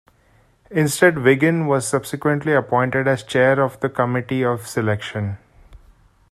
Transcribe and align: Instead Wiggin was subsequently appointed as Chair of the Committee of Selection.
Instead 0.71 1.19
Wiggin 1.19 1.67
was 1.67 1.87
subsequently 1.87 2.53
appointed 2.53 3.07
as 3.07 3.21
Chair 3.23 3.61
of 3.61 3.79
the 3.81 3.89
Committee 3.89 4.43
of 4.43 4.65
Selection. 4.67 5.37